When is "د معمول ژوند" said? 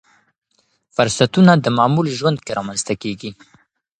1.57-2.37